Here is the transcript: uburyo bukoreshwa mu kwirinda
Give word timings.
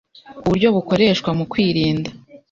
uburyo 0.45 0.67
bukoreshwa 0.75 1.29
mu 1.37 1.45
kwirinda 1.51 2.09